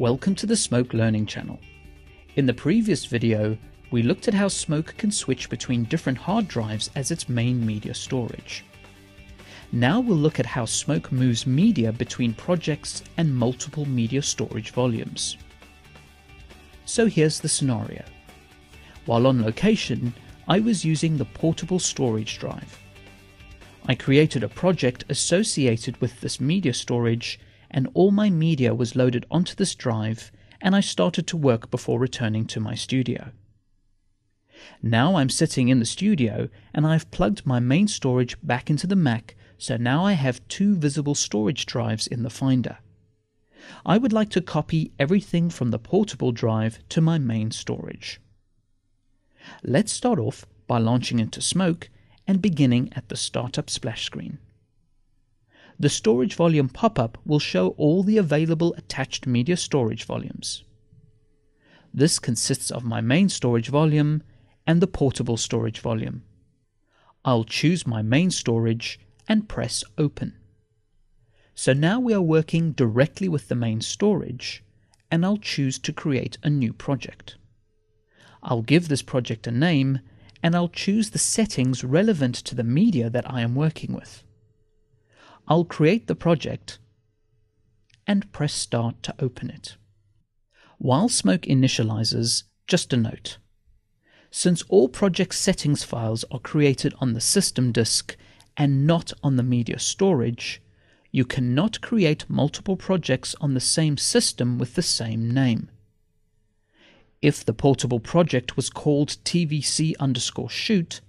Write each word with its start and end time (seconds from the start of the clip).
Welcome 0.00 0.34
to 0.36 0.46
the 0.46 0.56
Smoke 0.56 0.94
Learning 0.94 1.26
channel. 1.26 1.60
In 2.36 2.46
the 2.46 2.54
previous 2.54 3.04
video, 3.04 3.58
we 3.90 4.02
looked 4.02 4.28
at 4.28 4.32
how 4.32 4.48
Smoke 4.48 4.94
can 4.96 5.10
switch 5.10 5.50
between 5.50 5.84
different 5.84 6.16
hard 6.16 6.48
drives 6.48 6.88
as 6.96 7.10
its 7.10 7.28
main 7.28 7.66
media 7.66 7.92
storage. 7.92 8.64
Now 9.72 10.00
we'll 10.00 10.16
look 10.16 10.40
at 10.40 10.46
how 10.46 10.64
Smoke 10.64 11.12
moves 11.12 11.46
media 11.46 11.92
between 11.92 12.32
projects 12.32 13.02
and 13.18 13.36
multiple 13.36 13.84
media 13.84 14.22
storage 14.22 14.70
volumes. 14.70 15.36
So 16.86 17.04
here's 17.04 17.38
the 17.38 17.50
scenario. 17.50 18.02
While 19.04 19.26
on 19.26 19.42
location, 19.42 20.14
I 20.48 20.60
was 20.60 20.82
using 20.82 21.18
the 21.18 21.26
portable 21.26 21.78
storage 21.78 22.38
drive. 22.38 22.78
I 23.84 23.96
created 23.96 24.44
a 24.44 24.48
project 24.48 25.04
associated 25.10 26.00
with 26.00 26.18
this 26.22 26.40
media 26.40 26.72
storage 26.72 27.38
and 27.70 27.88
all 27.94 28.10
my 28.10 28.30
media 28.30 28.74
was 28.74 28.96
loaded 28.96 29.26
onto 29.30 29.54
this 29.54 29.74
drive 29.74 30.32
and 30.60 30.74
I 30.76 30.80
started 30.80 31.26
to 31.28 31.36
work 31.36 31.70
before 31.70 31.98
returning 31.98 32.44
to 32.46 32.60
my 32.60 32.74
studio. 32.74 33.30
Now 34.82 35.16
I'm 35.16 35.30
sitting 35.30 35.68
in 35.68 35.78
the 35.78 35.86
studio 35.86 36.48
and 36.74 36.86
I've 36.86 37.10
plugged 37.10 37.46
my 37.46 37.60
main 37.60 37.88
storage 37.88 38.36
back 38.42 38.68
into 38.68 38.86
the 38.86 38.96
Mac 38.96 39.34
so 39.58 39.76
now 39.76 40.04
I 40.04 40.12
have 40.12 40.46
two 40.48 40.74
visible 40.76 41.14
storage 41.14 41.66
drives 41.66 42.06
in 42.06 42.22
the 42.22 42.30
Finder. 42.30 42.78
I 43.84 43.98
would 43.98 44.12
like 44.12 44.30
to 44.30 44.40
copy 44.40 44.92
everything 44.98 45.50
from 45.50 45.70
the 45.70 45.78
portable 45.78 46.32
drive 46.32 46.78
to 46.90 47.00
my 47.00 47.18
main 47.18 47.50
storage. 47.50 48.20
Let's 49.62 49.92
start 49.92 50.18
off 50.18 50.46
by 50.66 50.78
launching 50.78 51.18
into 51.18 51.40
Smoke 51.40 51.90
and 52.26 52.40
beginning 52.40 52.92
at 52.94 53.08
the 53.08 53.16
Startup 53.16 53.68
splash 53.68 54.04
screen. 54.04 54.38
The 55.80 55.88
storage 55.88 56.34
volume 56.34 56.68
pop-up 56.68 57.16
will 57.24 57.38
show 57.38 57.68
all 57.78 58.02
the 58.02 58.18
available 58.18 58.74
attached 58.74 59.26
media 59.26 59.56
storage 59.56 60.04
volumes. 60.04 60.62
This 61.94 62.18
consists 62.18 62.70
of 62.70 62.84
my 62.84 63.00
main 63.00 63.30
storage 63.30 63.70
volume 63.70 64.22
and 64.66 64.82
the 64.82 64.86
portable 64.86 65.38
storage 65.38 65.80
volume. 65.80 66.22
I'll 67.24 67.44
choose 67.44 67.86
my 67.86 68.02
main 68.02 68.30
storage 68.30 69.00
and 69.26 69.48
press 69.48 69.82
open. 69.96 70.36
So 71.54 71.72
now 71.72 71.98
we 71.98 72.12
are 72.12 72.20
working 72.20 72.72
directly 72.72 73.30
with 73.30 73.48
the 73.48 73.54
main 73.54 73.80
storage 73.80 74.62
and 75.10 75.24
I'll 75.24 75.38
choose 75.38 75.78
to 75.78 75.94
create 75.94 76.36
a 76.42 76.50
new 76.50 76.74
project. 76.74 77.38
I'll 78.42 78.60
give 78.60 78.88
this 78.88 79.02
project 79.02 79.46
a 79.46 79.50
name 79.50 80.00
and 80.42 80.54
I'll 80.54 80.68
choose 80.68 81.08
the 81.08 81.18
settings 81.18 81.82
relevant 81.82 82.34
to 82.34 82.54
the 82.54 82.64
media 82.64 83.08
that 83.08 83.30
I 83.32 83.40
am 83.40 83.54
working 83.54 83.94
with. 83.94 84.24
I'll 85.50 85.64
create 85.64 86.06
the 86.06 86.14
project 86.14 86.78
and 88.06 88.30
press 88.30 88.52
start 88.54 89.02
to 89.02 89.14
open 89.18 89.50
it. 89.50 89.76
While 90.78 91.08
Smoke 91.08 91.42
initializes, 91.42 92.44
just 92.68 92.92
a 92.92 92.96
note. 92.96 93.38
Since 94.30 94.62
all 94.68 94.88
project 94.88 95.34
settings 95.34 95.82
files 95.82 96.24
are 96.30 96.38
created 96.38 96.94
on 97.00 97.14
the 97.14 97.20
system 97.20 97.72
disk 97.72 98.16
and 98.56 98.86
not 98.86 99.12
on 99.24 99.34
the 99.34 99.42
media 99.42 99.80
storage, 99.80 100.62
you 101.10 101.24
cannot 101.24 101.80
create 101.80 102.30
multiple 102.30 102.76
projects 102.76 103.34
on 103.40 103.54
the 103.54 103.60
same 103.60 103.96
system 103.96 104.56
with 104.56 104.76
the 104.76 104.82
same 104.82 105.28
name. 105.28 105.68
If 107.20 107.44
the 107.44 107.52
portable 107.52 107.98
project 107.98 108.54
was 108.54 108.70
called 108.70 109.16
tvc 109.24 109.94
underscore 109.98 110.48
shoot, 110.48 111.00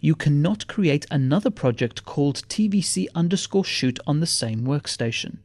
you 0.00 0.14
cannot 0.14 0.66
create 0.66 1.06
another 1.10 1.50
project 1.50 2.04
called 2.04 2.48
tvc 2.48 3.06
underscore 3.14 3.64
shoot 3.64 3.98
on 4.06 4.20
the 4.20 4.26
same 4.26 4.62
workstation. 4.62 5.38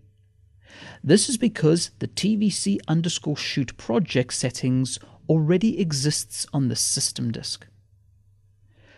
This 1.04 1.30
is 1.30 1.38
because 1.38 1.92
the 2.00 2.08
tvc 2.08 2.80
underscore 2.88 3.38
shoot 3.38 3.76
project 3.78 4.34
settings 4.34 5.00
already 5.30 5.80
exists 5.80 6.46
on 6.54 6.68
the 6.68 6.76
system 6.76 7.32
disk. 7.32 7.68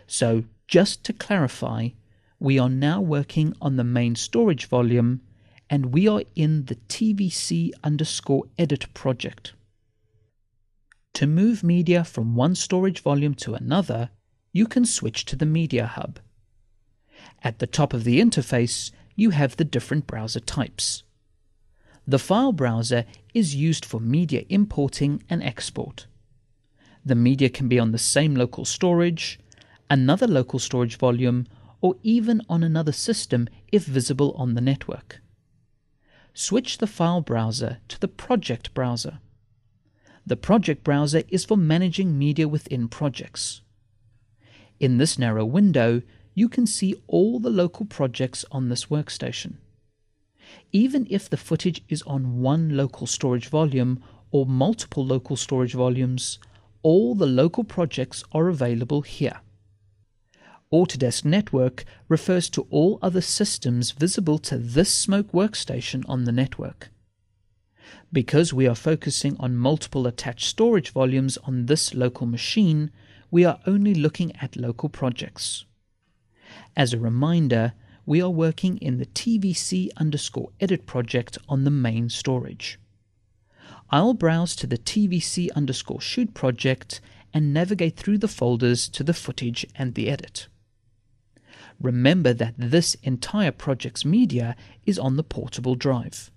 So 0.08 0.46
just 0.68 1.04
to 1.06 1.14
clarify, 1.14 1.90
we 2.40 2.60
are 2.60 2.70
now 2.70 3.02
working 3.02 3.54
on 3.62 3.76
the 3.76 3.84
main 3.84 4.16
storage 4.16 4.68
volume 4.68 5.22
and 5.70 5.88
we 5.88 6.08
are 6.08 6.24
in 6.36 6.66
the 6.66 6.76
tvc 6.76 7.72
underscore 7.84 8.46
edit 8.58 8.94
project. 8.94 9.54
To 11.16 11.28
move 11.28 11.64
media 11.64 12.04
from 12.04 12.36
one 12.36 12.56
storage 12.56 13.02
volume 13.02 13.34
to 13.36 13.56
another, 13.56 14.12
you 14.58 14.66
can 14.66 14.86
switch 14.86 15.24
to 15.24 15.36
the 15.36 15.46
Media 15.46 15.86
Hub. 15.86 16.20
At 17.44 17.60
the 17.60 17.68
top 17.68 17.94
of 17.94 18.04
the 18.04 18.20
interface, 18.20 18.92
you 19.16 19.30
have 19.30 19.56
the 19.56 19.64
different 19.64 20.08
browser 20.08 20.40
types. 20.40 21.04
The 22.08 22.18
file 22.18 22.54
browser 22.54 23.06
is 23.36 23.54
used 23.54 23.86
for 23.86 24.00
media 24.00 24.46
importing 24.50 25.22
and 25.30 25.44
export. 25.44 26.08
The 27.06 27.14
media 27.14 27.50
can 27.50 27.68
be 27.68 27.78
on 27.78 27.92
the 27.92 28.00
same 28.00 28.34
local 28.34 28.66
storage, 28.66 29.40
another 29.92 30.26
local 30.26 30.58
storage 30.58 30.98
volume, 30.98 31.46
or 31.80 31.96
even 32.02 32.42
on 32.50 32.64
another 32.64 32.92
system 32.92 33.48
if 33.72 33.84
visible 33.84 34.32
on 34.36 34.56
the 34.56 34.68
network. 34.72 35.22
Switch 36.34 36.80
the 36.80 36.88
file 36.88 37.22
browser 37.22 37.78
to 37.90 38.00
the 38.00 38.08
project 38.08 38.74
browser. 38.74 39.20
The 40.26 40.36
project 40.36 40.84
browser 40.84 41.22
is 41.30 41.46
for 41.46 41.58
managing 41.58 42.18
media 42.18 42.48
within 42.48 42.88
projects. 42.88 43.62
In 44.80 44.98
this 44.98 45.18
narrow 45.18 45.46
window, 45.46 46.02
you 46.36 46.48
can 46.48 46.68
see 46.68 46.96
all 47.08 47.40
the 47.40 47.50
local 47.50 47.86
projects 47.86 48.46
on 48.52 48.70
this 48.70 48.86
workstation. 48.86 49.56
Even 50.72 51.08
if 51.10 51.30
the 51.30 51.38
footage 51.38 51.84
is 51.90 52.04
on 52.04 52.42
one 52.42 52.78
local 52.78 53.08
storage 53.08 53.50
volume 53.50 54.04
or 54.32 54.46
multiple 54.46 55.06
local 55.06 55.36
storage 55.36 55.74
volumes, 55.74 56.40
all 56.84 57.16
the 57.16 57.26
local 57.26 57.64
projects 57.64 58.24
are 58.32 58.50
available 58.50 59.02
here. 59.02 59.42
Autodesk 60.72 61.24
Network 61.26 61.86
refers 62.10 62.50
to 62.50 62.68
all 62.70 63.00
other 63.02 63.22
systems 63.22 63.92
visible 63.92 64.38
to 64.38 64.58
this 64.58 64.94
Smoke 64.94 65.32
workstation 65.32 66.04
on 66.08 66.26
the 66.26 66.32
network. 66.32 66.90
Because 68.12 68.54
we 68.54 68.68
are 68.68 68.76
focusing 68.76 69.38
on 69.40 69.56
multiple 69.56 70.06
attached 70.06 70.46
storage 70.46 70.92
volumes 70.92 71.38
on 71.44 71.66
this 71.66 71.94
local 71.94 72.28
machine, 72.28 72.92
we 73.30 73.44
are 73.46 73.60
only 73.66 73.94
looking 73.94 74.36
at 74.38 74.56
local 74.56 74.90
projects. 74.90 75.66
As 76.76 76.94
a 76.94 77.00
reminder, 77.00 77.74
we 78.06 78.22
are 78.22 78.30
working 78.30 78.78
in 78.78 78.98
the 78.98 79.06
tvc 79.06 79.90
underscore 79.98 80.52
edit 80.62 80.86
project 80.86 81.38
on 81.50 81.66
the 81.66 81.72
main 81.72 82.10
storage. 82.10 82.80
I'll 83.90 84.14
browse 84.14 84.56
to 84.58 84.68
the 84.68 84.78
tvc 84.78 85.50
underscore 85.56 86.02
shoot 86.02 86.34
project 86.34 87.02
and 87.34 87.54
navigate 87.54 87.98
through 87.98 88.20
the 88.20 88.28
folders 88.28 88.88
to 88.90 89.04
the 89.04 89.14
footage 89.14 89.66
and 89.76 89.94
the 89.94 90.10
edit. 90.10 90.48
Remember 91.82 92.34
that 92.34 92.56
this 92.58 92.96
entire 93.04 93.52
project's 93.52 94.06
media 94.06 94.56
is 94.86 94.98
on 94.98 95.18
the 95.18 95.24
portable 95.24 95.76
drive. 95.76 96.32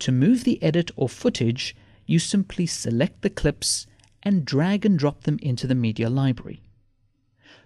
To 0.00 0.12
move 0.12 0.44
the 0.44 0.62
edit 0.62 0.90
or 0.96 1.08
footage, 1.08 1.76
you 2.06 2.18
simply 2.18 2.66
select 2.66 3.22
the 3.22 3.30
clips 3.30 3.86
and 4.24 4.44
drag 4.44 4.86
and 4.86 4.98
drop 4.98 5.24
them 5.24 5.38
into 5.42 5.66
the 5.66 5.74
media 5.74 6.08
library. 6.08 6.62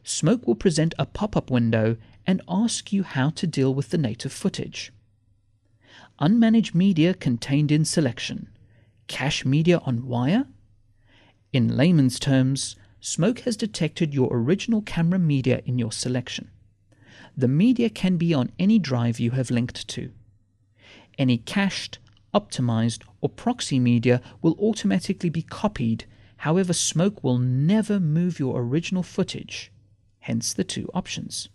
Smoke 0.03 0.47
will 0.47 0.55
present 0.55 0.95
a 0.99 1.07
pop-up 1.07 1.51
window 1.51 1.97
and 2.27 2.43
ask 2.49 2.93
you 2.93 3.03
how 3.03 3.31
to 3.31 3.47
deal 3.47 3.75
with 3.75 3.91
the 3.91 3.99
native 3.99 4.33
footage. 4.33 4.93
Unmanaged 6.21 6.75
media 6.75 7.15
contained 7.15 7.71
in 7.71 7.85
selection. 7.85 8.49
Cache 9.07 9.45
media 9.45 9.79
on 9.85 10.07
wire? 10.07 10.47
In 11.53 11.77
layman's 11.77 12.19
terms, 12.19 12.77
Smoke 13.01 13.41
has 13.41 13.57
detected 13.57 14.13
your 14.13 14.29
original 14.33 14.83
camera 14.83 15.19
media 15.19 15.63
in 15.65 15.79
your 15.79 15.93
selection. 15.93 16.51
The 17.37 17.49
media 17.49 17.89
can 17.89 18.17
be 18.17 18.35
on 18.35 18.51
any 18.59 18.79
drive 18.79 19.21
you 19.21 19.31
have 19.31 19.51
linked 19.51 19.87
to. 19.89 20.11
Any 21.17 21.39
cached, 21.39 21.99
optimized, 22.35 23.03
or 23.21 23.29
proxy 23.29 23.79
media 23.79 24.21
will 24.43 24.57
automatically 24.59 25.31
be 25.31 25.43
copied 25.43 26.05
However, 26.39 26.73
Smoke 26.73 27.23
will 27.25 27.39
never 27.39 27.99
move 27.99 28.39
your 28.39 28.61
original 28.61 29.03
footage, 29.03 29.73
hence 30.21 30.53
the 30.53 30.65
two 30.65 30.89
options. 30.95 31.49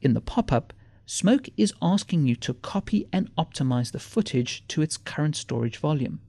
In 0.00 0.14
the 0.14 0.20
pop-up, 0.20 0.72
Smoke 1.06 1.48
is 1.56 1.72
asking 1.80 2.26
you 2.26 2.36
to 2.36 2.54
copy 2.54 3.06
and 3.12 3.34
optimize 3.36 3.92
the 3.92 3.98
footage 3.98 4.66
to 4.68 4.82
its 4.82 4.96
current 4.96 5.36
storage 5.36 5.78
volume. 5.78 6.20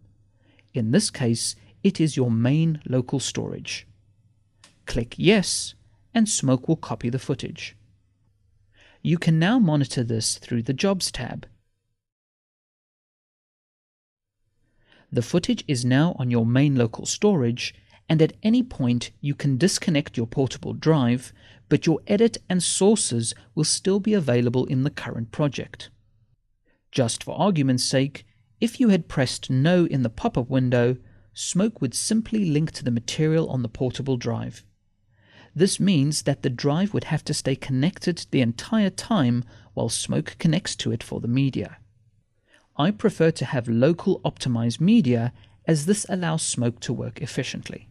In 0.73 0.91
this 0.91 1.09
case, 1.09 1.55
it 1.83 1.99
is 1.99 2.15
your 2.15 2.31
main 2.31 2.81
local 2.85 3.19
storage. 3.19 3.87
Click 4.85 5.15
Yes, 5.17 5.73
and 6.13 6.29
Smoke 6.29 6.67
will 6.67 6.75
copy 6.75 7.09
the 7.09 7.19
footage. 7.19 7.75
You 9.01 9.17
can 9.17 9.39
now 9.39 9.59
monitor 9.59 10.03
this 10.03 10.37
through 10.37 10.63
the 10.63 10.73
Jobs 10.73 11.11
tab. 11.11 11.47
The 15.11 15.21
footage 15.21 15.63
is 15.67 15.83
now 15.83 16.15
on 16.19 16.29
your 16.29 16.45
main 16.45 16.75
local 16.75 17.05
storage, 17.05 17.73
and 18.07 18.21
at 18.21 18.33
any 18.43 18.63
point 18.63 19.11
you 19.21 19.35
can 19.35 19.57
disconnect 19.57 20.17
your 20.17 20.27
portable 20.27 20.73
drive, 20.73 21.33
but 21.67 21.85
your 21.85 21.99
edit 22.07 22.37
and 22.49 22.61
sources 22.61 23.33
will 23.55 23.63
still 23.63 23.99
be 23.99 24.13
available 24.13 24.65
in 24.65 24.83
the 24.83 24.89
current 24.89 25.31
project. 25.31 25.89
Just 26.91 27.23
for 27.23 27.39
argument's 27.39 27.83
sake, 27.83 28.25
If 28.59 28.79
you 28.79 28.89
had 28.89 29.07
pressed 29.07 29.49
No 29.49 29.85
in 29.85 30.03
the 30.03 30.09
pop-up 30.09 30.49
window, 30.49 30.97
Smoke 31.33 31.79
would 31.79 31.93
simply 31.93 32.43
link 32.43 32.71
to 32.73 32.83
the 32.83 32.91
material 32.91 33.49
on 33.49 33.61
the 33.61 33.69
portable 33.69 34.17
drive. 34.17 34.65
This 35.55 35.79
means 35.79 36.23
that 36.23 36.43
the 36.43 36.49
drive 36.49 36.93
would 36.93 37.05
have 37.05 37.23
to 37.25 37.33
stay 37.33 37.55
connected 37.55 38.25
the 38.31 38.41
entire 38.41 38.89
time 38.89 39.43
while 39.73 39.89
Smoke 39.89 40.35
connects 40.39 40.75
to 40.77 40.91
it 40.91 41.01
for 41.01 41.21
the 41.21 41.27
media. 41.27 41.77
I 42.79 42.91
prefer 42.91 43.29
to 43.31 43.43
have 43.43 43.67
local 43.67 44.21
optimized 44.21 44.79
media 44.79 45.33
as 45.67 45.85
this 45.85 46.05
allows 46.07 46.41
Smoke 46.41 46.79
to 46.79 46.93
work 46.93 47.21
efficiently. 47.21 47.89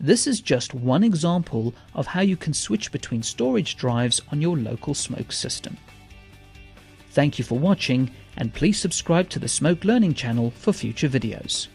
This 0.00 0.26
is 0.26 0.40
just 0.40 0.74
one 0.74 1.04
example 1.04 1.72
of 1.94 2.08
how 2.08 2.20
you 2.20 2.36
can 2.36 2.52
switch 2.52 2.90
between 2.90 3.22
storage 3.22 3.76
drives 3.76 4.20
on 4.32 4.42
your 4.42 4.56
local 4.56 4.92
Smoke 4.92 5.30
system. 5.30 5.76
Thank 7.12 7.38
you 7.38 7.44
for 7.44 7.60
watching 7.60 8.10
and 8.36 8.52
please 8.52 8.78
subscribe 8.78 9.30
to 9.30 9.38
the 9.38 9.48
Smoke 9.48 9.84
Learning 9.84 10.14
channel 10.14 10.50
for 10.50 10.72
future 10.72 11.08
videos. 11.08 11.68